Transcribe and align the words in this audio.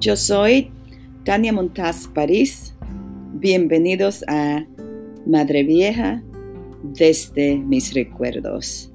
Yo 0.00 0.16
soy 0.16 0.72
Tania 1.26 1.52
Montaz 1.52 2.08
París. 2.08 2.74
Bienvenidos 3.34 4.24
a 4.28 4.64
Madre 5.26 5.62
Vieja 5.62 6.22
desde 6.82 7.58
mis 7.58 7.92
recuerdos. 7.92 8.90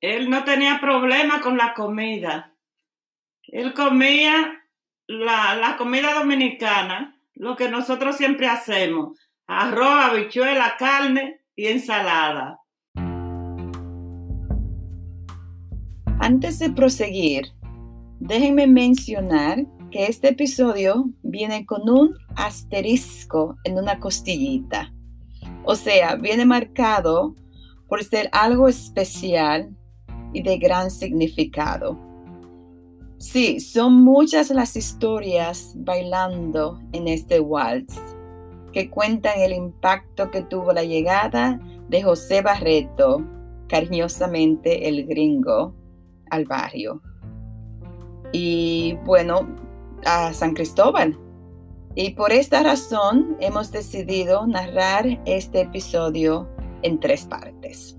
Él 0.00 0.28
no 0.28 0.42
tenía 0.42 0.80
problema 0.80 1.40
con 1.40 1.56
la 1.56 1.72
comida. 1.74 2.52
Él 3.44 3.74
comía 3.74 4.64
la, 5.06 5.54
la 5.54 5.76
comida 5.76 6.14
dominicana, 6.14 7.16
lo 7.34 7.54
que 7.54 7.68
nosotros 7.68 8.16
siempre 8.16 8.48
hacemos, 8.48 9.16
arroz, 9.46 10.04
habichuela, 10.10 10.74
carne 10.76 11.42
y 11.54 11.66
ensalada. 11.66 12.58
Antes 16.24 16.58
de 16.58 16.70
proseguir, 16.70 17.52
déjenme 18.18 18.66
mencionar 18.66 19.66
que 19.90 20.06
este 20.06 20.28
episodio 20.28 21.10
viene 21.22 21.66
con 21.66 21.86
un 21.90 22.16
asterisco 22.34 23.56
en 23.64 23.76
una 23.76 24.00
costillita. 24.00 24.90
O 25.64 25.74
sea, 25.74 26.16
viene 26.16 26.46
marcado 26.46 27.34
por 27.90 28.02
ser 28.02 28.30
algo 28.32 28.68
especial 28.68 29.76
y 30.32 30.40
de 30.40 30.56
gran 30.56 30.90
significado. 30.90 32.00
Sí, 33.18 33.60
son 33.60 34.02
muchas 34.02 34.48
las 34.48 34.76
historias 34.76 35.74
bailando 35.76 36.80
en 36.92 37.06
este 37.06 37.38
waltz 37.38 38.00
que 38.72 38.88
cuentan 38.88 39.40
el 39.40 39.52
impacto 39.52 40.30
que 40.30 40.40
tuvo 40.40 40.72
la 40.72 40.84
llegada 40.84 41.60
de 41.90 42.02
José 42.02 42.40
Barreto, 42.40 43.22
cariñosamente 43.68 44.88
el 44.88 45.04
gringo, 45.04 45.83
al 46.34 46.44
barrio. 46.44 47.00
Y 48.32 48.98
bueno, 49.04 49.48
a 50.04 50.32
San 50.32 50.54
Cristóbal. 50.54 51.18
Y 51.94 52.10
por 52.10 52.32
esta 52.32 52.62
razón 52.62 53.36
hemos 53.40 53.70
decidido 53.70 54.46
narrar 54.46 55.20
este 55.26 55.60
episodio 55.60 56.48
en 56.82 56.98
tres 56.98 57.24
partes. 57.24 57.96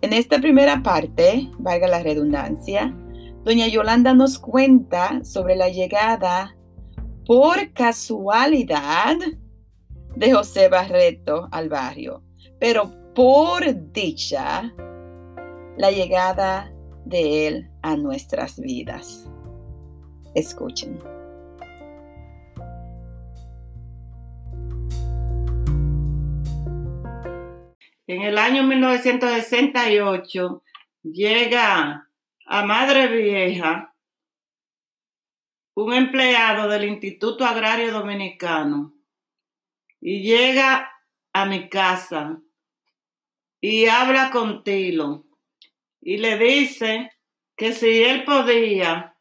En 0.00 0.12
esta 0.12 0.38
primera 0.40 0.82
parte, 0.82 1.50
valga 1.58 1.88
la 1.88 2.02
redundancia, 2.02 2.94
doña 3.44 3.66
Yolanda 3.68 4.14
nos 4.14 4.38
cuenta 4.38 5.24
sobre 5.24 5.56
la 5.56 5.68
llegada 5.68 6.56
por 7.26 7.72
casualidad 7.72 9.16
de 10.16 10.32
José 10.32 10.68
Barreto 10.68 11.48
al 11.50 11.68
barrio, 11.68 12.22
pero 12.58 12.92
por 13.14 13.62
dicha, 13.92 14.72
la 15.76 15.90
llegada 15.90 16.72
de 17.08 17.46
Él 17.46 17.70
a 17.82 17.96
nuestras 17.96 18.60
vidas. 18.60 19.28
Escuchen. 20.34 20.98
En 28.06 28.22
el 28.22 28.38
año 28.38 28.62
1968 28.62 30.62
llega 31.02 32.08
a 32.46 32.64
Madre 32.64 33.08
Vieja 33.08 33.94
un 35.74 35.92
empleado 35.92 36.68
del 36.68 36.84
Instituto 36.84 37.44
Agrario 37.44 37.92
Dominicano 37.92 38.94
y 40.00 40.22
llega 40.22 40.90
a 41.32 41.46
mi 41.46 41.68
casa 41.68 42.40
y 43.60 43.86
habla 43.86 44.30
con 44.30 44.64
Tilo 44.64 45.27
y 46.00 46.18
le 46.18 46.38
dice 46.38 47.10
que 47.56 47.72
si 47.72 48.02
él 48.02 48.24
podía 48.24 49.16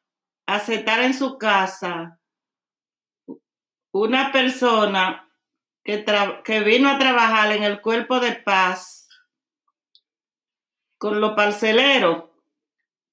aceptar 0.46 1.02
en 1.02 1.14
su 1.14 1.38
casa 1.38 2.20
una 3.92 4.32
persona 4.32 5.30
que, 5.84 6.06
que 6.44 6.60
vino 6.62 6.90
a 6.90 7.00
trabajar 7.00 7.52
en 7.52 7.64
el 7.64 7.82
cuerpo 7.82 8.20
de 8.20 8.34
paz 8.34 9.08
con 10.98 11.22
los 11.22 11.34
parceleros. 11.34 12.26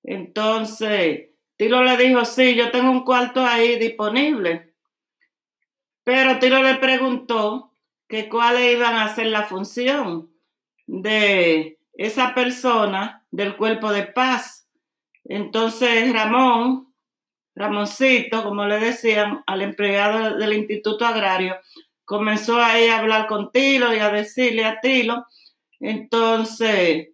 Entonces, 0.02 1.31
Tilo 1.56 1.82
le 1.84 1.96
dijo, 1.96 2.25
sí, 2.25 2.54
yo 2.54 2.70
tengo 2.70 2.91
un 2.91 3.04
cuarto 3.04 3.44
ahí 3.44 3.78
disponible. 3.78 4.75
Pero 6.02 6.38
Tilo 6.38 6.62
le 6.62 6.75
preguntó 6.76 7.72
que 8.08 8.28
cuáles 8.28 8.75
iban 8.75 8.96
a 8.96 9.14
ser 9.14 9.26
la 9.26 9.44
función 9.44 10.31
de 10.86 11.78
esa 11.94 12.34
persona 12.34 13.23
del 13.34 13.56
cuerpo 13.56 13.92
de 13.92 14.04
paz. 14.04 14.68
Entonces 15.24 16.12
Ramón, 16.12 16.94
Ramoncito, 17.56 18.44
como 18.44 18.64
le 18.64 18.78
decían 18.78 19.42
al 19.46 19.62
empleado 19.62 20.36
del 20.36 20.52
Instituto 20.52 21.04
Agrario, 21.04 21.56
comenzó 22.04 22.62
ahí 22.62 22.86
a 22.86 22.98
hablar 22.98 23.26
con 23.26 23.50
Tilo 23.50 23.92
y 23.92 23.98
a 23.98 24.10
decirle 24.10 24.64
a 24.64 24.80
Tilo. 24.80 25.26
Entonces 25.80 27.08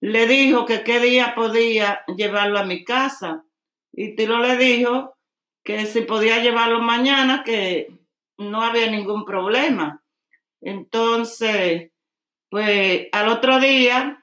le 0.00 0.26
dijo 0.26 0.66
que 0.66 0.82
qué 0.82 1.00
día 1.00 1.34
podía 1.34 2.02
llevarlo 2.14 2.58
a 2.58 2.66
mi 2.66 2.84
casa. 2.84 3.44
Y 3.92 4.16
Tilo 4.16 4.40
le 4.40 4.58
dijo 4.58 5.16
que 5.64 5.86
si 5.86 6.02
podía 6.02 6.42
llevarlo 6.42 6.80
mañana, 6.80 7.42
que 7.42 7.88
no 8.36 8.62
había 8.62 8.90
ningún 8.90 9.24
problema. 9.24 10.02
Entonces, 10.60 11.90
pues 12.50 13.08
al 13.12 13.28
otro 13.28 13.60
día, 13.60 14.17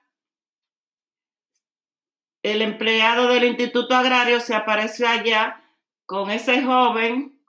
el 2.46 2.62
empleado 2.62 3.28
del 3.30 3.44
Instituto 3.44 3.96
Agrario 3.96 4.40
se 4.40 4.54
apareció 4.54 5.08
allá 5.08 5.64
con 6.06 6.30
ese 6.30 6.62
joven 6.62 7.42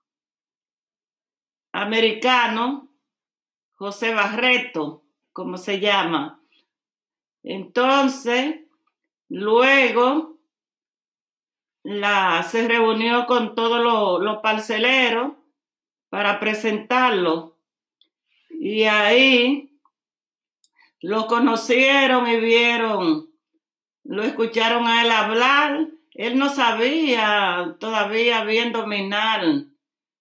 americano, 1.71 2.89
José 3.75 4.15
Barreto, 4.15 5.05
como 5.35 5.59
se 5.59 5.81
llama. 5.81 6.41
Entonces, 7.43 8.61
luego 9.29 10.39
la, 11.83 12.43
se 12.45 12.67
reunió 12.67 13.27
con 13.27 13.55
todos 13.55 14.23
los, 14.23 14.39
parceleros 14.39 15.33
para 16.09 16.41
presentarlo. 16.41 17.59
Y 18.49 18.85
ahí 18.85 19.79
lo 21.03 21.27
conocieron 21.27 22.27
y 22.29 22.41
vieron, 22.41 23.36
lo 24.09 24.23
escucharon 24.23 24.87
a 24.87 25.03
él 25.03 25.11
hablar. 25.11 25.89
Él 26.15 26.39
no 26.39 26.49
sabía 26.49 27.77
todavía 27.79 28.45
bien 28.45 28.73
dominar 28.73 29.43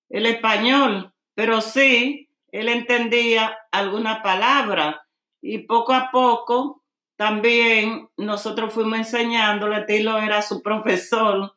el 0.10 0.26
español, 0.26 1.14
pero 1.34 1.62
sí, 1.62 2.30
él 2.52 2.70
entendía 2.70 3.58
alguna 3.72 4.22
palabra 4.22 5.06
y 5.42 5.60
poco 5.60 5.94
a 5.94 6.10
poco 6.12 6.84
también 7.16 8.10
nosotros 8.18 8.74
fuimos 8.74 9.00
enseñándole, 9.00 9.86
Tilo 9.86 10.18
era 10.18 10.42
su 10.42 10.62
profesor 10.62 11.56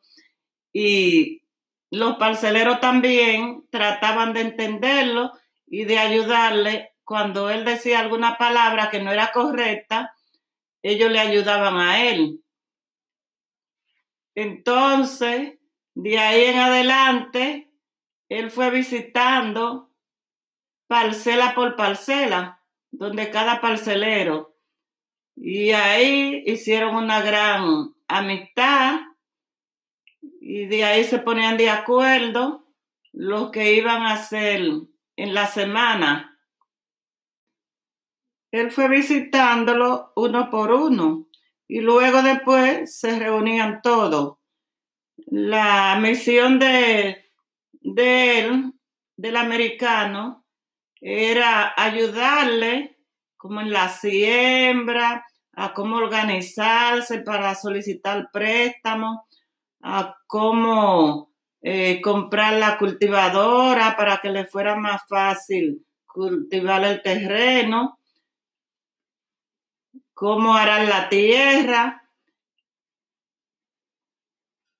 y 0.71 1.41
los 1.91 2.15
parceleros 2.17 2.79
también 2.79 3.65
trataban 3.69 4.33
de 4.33 4.41
entenderlo 4.41 5.31
y 5.67 5.85
de 5.85 5.99
ayudarle 5.99 6.93
cuando 7.03 7.49
él 7.49 7.65
decía 7.65 7.99
alguna 7.99 8.37
palabra 8.37 8.89
que 8.89 9.01
no 9.01 9.11
era 9.11 9.31
correcta, 9.31 10.13
ellos 10.81 11.11
le 11.11 11.19
ayudaban 11.19 11.77
a 11.77 12.09
él. 12.09 12.41
Entonces, 14.35 15.59
de 15.95 16.19
ahí 16.19 16.45
en 16.45 16.59
adelante, 16.59 17.71
él 18.29 18.51
fue 18.51 18.69
visitando 18.69 19.91
parcela 20.87 21.53
por 21.55 21.75
parcela, 21.75 22.63
donde 22.91 23.29
cada 23.29 23.61
parcelero. 23.61 24.55
Y 25.35 25.71
ahí 25.71 26.43
hicieron 26.45 26.95
una 26.95 27.21
gran 27.21 27.93
amistad 28.07 29.01
y 30.41 30.65
de 30.65 30.83
ahí 30.83 31.03
se 31.03 31.19
ponían 31.19 31.57
de 31.57 31.69
acuerdo 31.69 32.65
lo 33.11 33.51
que 33.51 33.73
iban 33.73 34.03
a 34.03 34.13
hacer 34.13 34.61
en 35.15 35.33
la 35.33 35.47
semana 35.47 36.28
él 38.51 38.71
fue 38.71 38.87
visitándolo 38.89 40.11
uno 40.15 40.49
por 40.49 40.71
uno 40.71 41.27
y 41.67 41.81
luego 41.81 42.23
después 42.23 42.97
se 42.97 43.19
reunían 43.19 43.81
todos. 43.81 44.37
La 45.27 45.97
misión 46.01 46.57
de, 46.57 47.31
él, 47.83 48.73
del 49.15 49.37
americano, 49.37 50.45
era 50.99 51.73
ayudarle 51.77 52.97
como 53.37 53.61
en 53.61 53.71
la 53.71 53.89
siembra, 53.89 55.25
a 55.53 55.73
cómo 55.73 55.97
organizarse 55.97 57.19
para 57.19 57.53
solicitar 57.55 58.29
préstamos, 58.31 59.19
a 59.81 60.17
cómo 60.25 61.31
eh, 61.61 62.01
comprar 62.01 62.53
la 62.53 62.77
cultivadora 62.77 63.95
para 63.95 64.17
que 64.17 64.29
le 64.29 64.45
fuera 64.45 64.75
más 64.75 65.03
fácil 65.07 65.85
cultivar 66.05 66.83
el 66.83 67.01
terreno 67.01 67.98
cómo 70.19 70.53
harán 70.55 70.89
la 70.89 71.07
tierra. 71.07 72.03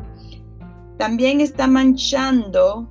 también 0.97 1.41
está 1.41 1.67
manchando 1.67 2.89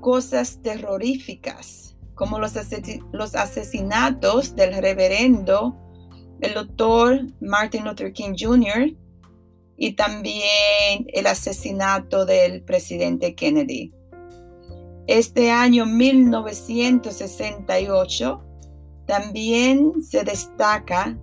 cosas 0.00 0.62
terroríficas, 0.62 1.96
como 2.14 2.38
los, 2.38 2.56
asesinatos 2.56 4.54
del 4.54 4.74
reverendo, 4.80 5.76
el 6.40 6.54
doctor 6.54 7.20
Martin 7.40 7.84
Luther 7.84 8.12
King 8.12 8.34
Jr., 8.38 8.94
y 9.76 9.92
también 9.92 11.06
el 11.12 11.26
asesinato 11.26 12.24
del 12.24 12.62
presidente 12.62 13.34
Kennedy. 13.34 13.92
Este 15.06 15.50
año 15.50 15.84
1968 15.86 18.42
también 19.06 20.02
se 20.02 20.24
destaca 20.24 21.16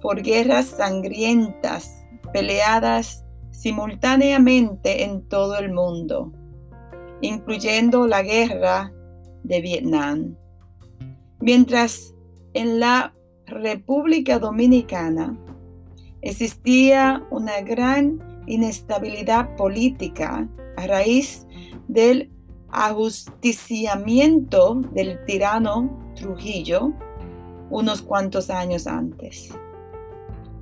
por 0.00 0.22
guerras 0.22 0.66
sangrientas 0.66 1.90
peleadas 2.32 3.24
simultáneamente 3.50 5.02
en 5.04 5.28
todo 5.28 5.58
el 5.58 5.72
mundo, 5.72 6.32
incluyendo 7.20 8.06
la 8.06 8.22
guerra 8.22 8.92
de 9.42 9.60
Vietnam. 9.60 10.36
Mientras 11.40 12.14
en 12.52 12.78
la 12.78 13.12
República 13.46 14.38
Dominicana 14.38 15.36
existía 16.22 17.26
una 17.30 17.60
gran 17.60 18.42
inestabilidad 18.46 19.54
política 19.56 20.48
a 20.76 20.86
raíz 20.86 21.46
del 21.88 22.30
ajusticiamiento 22.70 24.80
del 24.92 25.22
tirano 25.24 26.12
Trujillo 26.14 26.92
unos 27.70 28.02
cuantos 28.02 28.50
años 28.50 28.86
antes. 28.86 29.50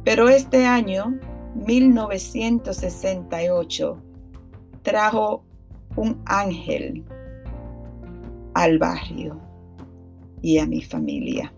Pero 0.04 0.28
este 0.28 0.66
año, 0.66 1.18
1968, 1.54 3.98
trajo 4.82 5.44
un 5.96 6.22
ángel 6.26 7.04
al 8.54 8.78
barrio 8.78 9.40
y 10.42 10.58
a 10.58 10.66
mi 10.66 10.82
familia. 10.82 11.54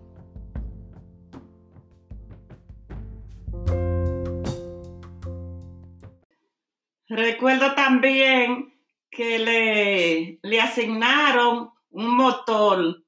Recuerdo 7.17 7.75
también 7.75 8.75
que 9.11 9.39
le, 9.39 10.39
le 10.43 10.61
asignaron 10.61 11.71
un 11.89 12.15
motor 12.15 13.03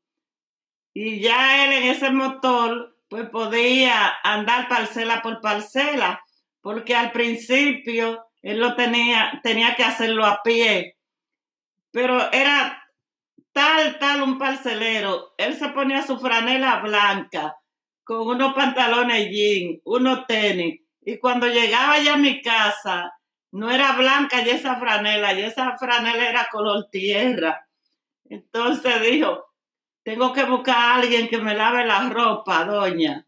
y 0.95 1.21
ya 1.21 1.67
él 1.67 1.73
en 1.73 1.91
ese 1.91 2.09
motor 2.11 2.97
pues 3.11 3.29
podía 3.29 4.15
andar 4.25 4.67
parcela 4.67 5.21
por 5.21 5.43
parcela, 5.43 6.25
porque 6.63 6.97
al 6.97 7.13
principio 7.13 8.25
él 8.41 8.61
lo 8.61 8.77
tenía, 8.77 9.41
tenía 9.43 9.77
que 9.77 9.85
hacerlo 9.85 10.25
a 10.25 10.41
pie, 10.43 10.97
pero 11.91 12.33
era 12.33 12.83
tal, 13.53 13.99
tal 13.99 14.23
un 14.23 14.39
parcelero, 14.39 15.35
él 15.37 15.55
se 15.55 15.69
ponía 15.69 16.01
su 16.01 16.19
franela 16.19 16.81
blanca 16.81 17.59
con 18.05 18.27
unos 18.27 18.55
pantalones 18.55 19.29
jean, 19.31 19.83
unos 19.85 20.27
tenis, 20.27 20.81
y 21.03 21.19
cuando 21.19 21.47
llegaba 21.47 21.99
ya 21.99 22.15
a 22.15 22.17
mi 22.17 22.41
casa, 22.41 23.13
no 23.53 23.71
era 23.71 23.93
blanca 23.93 24.43
y 24.43 24.51
esa 24.51 24.77
franela, 24.77 25.33
y 25.35 25.43
esa 25.43 25.77
franela 25.79 26.29
era 26.29 26.49
color 26.51 26.89
tierra. 26.91 27.67
Entonces 28.29 29.01
dijo, 29.03 29.47
tengo 30.03 30.33
que 30.33 30.45
buscar 30.45 30.77
a 30.77 30.95
alguien 30.97 31.29
que 31.29 31.39
me 31.39 31.55
lave 31.55 31.87
la 31.87 32.09
ropa, 32.09 32.65
doña. 32.65 33.27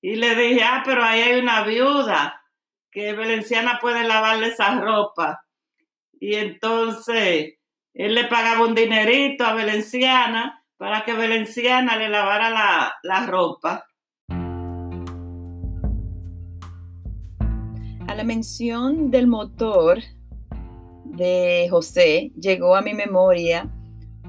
Y 0.00 0.16
le 0.16 0.34
dije, 0.34 0.62
ah, 0.64 0.82
pero 0.84 1.04
ahí 1.04 1.20
hay 1.20 1.40
una 1.40 1.62
viuda 1.62 2.42
que 2.90 3.12
Valenciana 3.12 3.78
puede 3.80 4.04
lavarle 4.04 4.48
esa 4.48 4.74
ropa. 4.80 5.44
Y 6.20 6.34
entonces 6.34 7.54
él 7.94 8.14
le 8.14 8.24
pagaba 8.24 8.64
un 8.64 8.74
dinerito 8.74 9.44
a 9.44 9.54
Valenciana 9.54 10.64
para 10.76 11.04
que 11.04 11.12
Valenciana 11.12 11.96
le 11.96 12.08
lavara 12.08 12.50
la, 12.50 12.94
la 13.02 13.26
ropa. 13.26 13.86
A 18.12 18.14
la 18.14 18.24
mención 18.24 19.10
del 19.10 19.26
motor 19.26 20.00
de 21.02 21.66
José 21.70 22.30
llegó 22.38 22.76
a 22.76 22.82
mi 22.82 22.92
memoria 22.92 23.70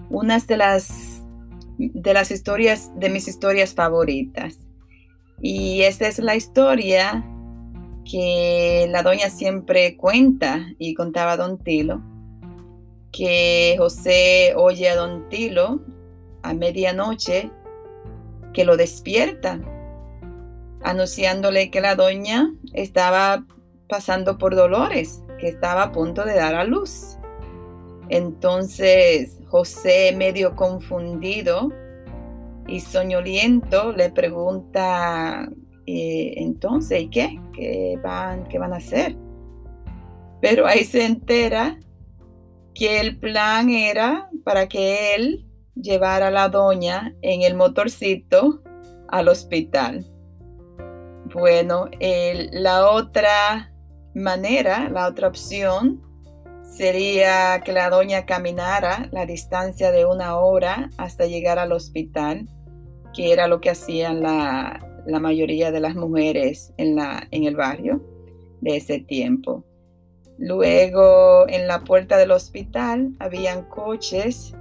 una 0.09 0.39
de 0.39 0.55
las, 0.55 1.21
de 1.77 2.13
las 2.13 2.31
historias, 2.31 2.93
de 2.95 3.09
mis 3.09 3.27
historias 3.27 3.73
favoritas. 3.73 4.57
Y 5.41 5.81
esta 5.81 6.07
es 6.07 6.19
la 6.19 6.37
historia 6.37 7.25
que 8.09 8.87
la 8.89 9.03
doña 9.03 9.29
siempre 9.29 9.97
cuenta 9.97 10.65
y 10.79 10.93
contaba 10.93 11.33
a 11.33 11.37
don 11.37 11.61
Tilo, 11.61 12.01
que 13.11 13.75
José 13.77 14.53
oye 14.55 14.87
a 14.87 14.95
don 14.95 15.27
Tilo 15.27 15.81
a 16.41 16.53
medianoche 16.53 17.51
que 18.53 18.63
lo 18.63 18.77
despierta, 18.77 19.59
anunciándole 20.83 21.69
que 21.69 21.81
la 21.81 21.95
doña 21.95 22.49
estaba 22.71 23.45
pasando 23.93 24.39
por 24.39 24.55
dolores, 24.55 25.21
que 25.37 25.49
estaba 25.49 25.83
a 25.83 25.91
punto 25.91 26.25
de 26.25 26.33
dar 26.33 26.55
a 26.55 26.63
luz. 26.63 27.19
Entonces 28.09 29.39
José, 29.49 30.15
medio 30.17 30.55
confundido 30.55 31.71
y 32.67 32.79
soñoliento, 32.79 33.91
le 33.91 34.09
pregunta, 34.09 35.47
eh, 35.85 36.33
entonces, 36.37 37.03
¿y 37.03 37.09
qué? 37.11 37.39
¿Qué 37.53 37.99
van, 38.03 38.45
¿Qué 38.45 38.57
van 38.57 38.73
a 38.73 38.77
hacer? 38.77 39.15
Pero 40.41 40.65
ahí 40.65 40.85
se 40.85 41.05
entera 41.05 41.77
que 42.73 42.99
el 42.99 43.19
plan 43.19 43.69
era 43.69 44.27
para 44.43 44.67
que 44.67 45.13
él 45.13 45.45
llevara 45.75 46.29
a 46.29 46.31
la 46.31 46.49
doña 46.49 47.13
en 47.21 47.43
el 47.43 47.53
motorcito 47.53 48.63
al 49.07 49.27
hospital. 49.27 50.03
Bueno, 51.31 51.91
la 52.51 52.89
otra 52.89 53.72
manera, 54.13 54.89
la 54.89 55.07
otra 55.07 55.27
opción 55.27 56.01
sería 56.63 57.61
que 57.63 57.71
la 57.71 57.89
doña 57.89 58.25
caminara 58.25 59.09
la 59.11 59.25
distancia 59.25 59.91
de 59.91 60.05
una 60.05 60.37
hora 60.37 60.89
hasta 60.97 61.25
llegar 61.25 61.59
al 61.59 61.71
hospital, 61.71 62.47
que 63.13 63.31
era 63.31 63.47
lo 63.47 63.61
que 63.61 63.69
hacían 63.69 64.21
la, 64.21 64.79
mayoría 65.05 65.71
de 65.71 65.79
las 65.79 65.95
mujeres 65.95 66.73
en, 66.77 66.95
la, 66.95 67.27
en 67.31 67.43
el 67.43 67.55
barrio 67.55 68.01
de 68.61 68.77
ese 68.77 68.99
tiempo. 68.99 69.63
Luego 70.37 71.47
en 71.47 71.67
la 71.67 71.83
puerta 71.83 72.17
del 72.17 72.31
hospital 72.31 73.11
habían 73.19 73.63
coches, 73.63 74.55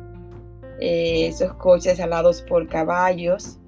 eh, 0.81 1.27
esos 1.29 1.55
coches 1.55 1.99
alados 2.01 2.43
por 2.43 2.69
caballos, 2.69 3.59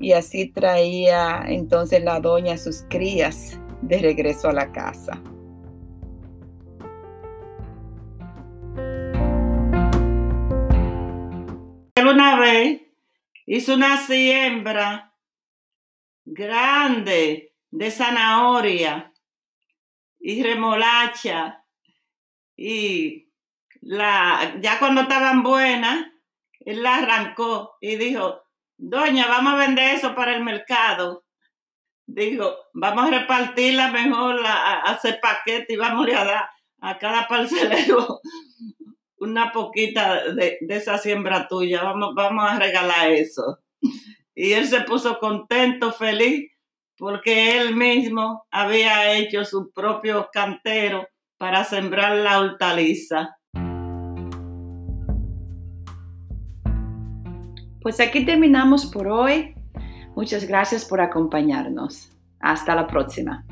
y 0.00 0.12
así 0.12 0.48
traía 0.48 1.44
entonces 1.46 2.02
la 2.02 2.20
doña 2.20 2.56
sus 2.56 2.84
crías 2.88 3.59
de 3.82 3.98
regreso 3.98 4.48
a 4.48 4.52
la 4.52 4.72
casa. 4.72 5.20
Una 11.96 12.40
vez 12.40 12.82
hizo 13.46 13.74
una 13.74 13.96
siembra 13.98 15.14
grande 16.24 17.54
de 17.70 17.90
zanahoria 17.90 19.12
y 20.18 20.42
remolacha 20.42 21.64
y 22.56 23.30
la, 23.80 24.56
ya 24.60 24.78
cuando 24.78 25.02
estaban 25.02 25.42
buenas, 25.42 26.06
él 26.60 26.82
la 26.82 26.96
arrancó 26.96 27.76
y 27.80 27.96
dijo, 27.96 28.42
doña, 28.76 29.26
vamos 29.28 29.54
a 29.54 29.56
vender 29.56 29.94
eso 29.94 30.14
para 30.14 30.34
el 30.34 30.44
mercado. 30.44 31.24
Dijo, 32.12 32.52
vamos 32.74 33.06
a 33.06 33.18
repartirla 33.20 33.92
mejor, 33.92 34.44
a, 34.44 34.80
hacer 34.82 35.20
paquete 35.20 35.74
y 35.74 35.76
vamos 35.76 36.08
a 36.08 36.24
dar 36.24 36.50
a 36.80 36.98
cada 36.98 37.28
parcelero 37.28 38.20
una 39.18 39.52
poquita 39.52 40.32
de, 40.32 40.58
esa 40.68 40.98
siembra 40.98 41.46
tuya, 41.46 41.84
vamos, 41.84 42.14
vamos 42.16 42.50
a 42.50 42.58
regalar 42.58 43.12
eso. 43.12 43.60
Y 44.34 44.52
él 44.52 44.66
se 44.66 44.80
puso 44.80 45.20
contento, 45.20 45.92
feliz, 45.92 46.50
porque 46.98 47.60
él 47.60 47.76
mismo 47.76 48.44
había 48.50 49.12
hecho 49.12 49.44
su 49.44 49.70
propio 49.70 50.30
cantero 50.32 51.06
para 51.38 51.62
sembrar 51.62 52.16
la 52.16 52.40
hortaliza. 52.40 53.36
Pues 57.80 58.00
aquí 58.00 58.24
terminamos 58.24 58.86
por 58.86 59.06
hoy. 59.06 59.54
Muchas 60.20 60.44
gracias 60.44 60.84
por 60.84 61.00
acompañarnos. 61.00 62.10
Hasta 62.40 62.74
la 62.74 62.86
próxima. 62.86 63.42